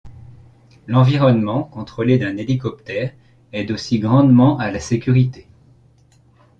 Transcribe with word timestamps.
L'environnement 0.87 1.61
contrôlé 1.63 2.17
d'un 2.17 2.35
hélicoptère 2.37 3.13
aide 3.53 3.69
aussi 3.69 3.99
grandement 3.99 4.57
à 4.57 4.71
la 4.71 4.79
sécurité. 4.79 5.47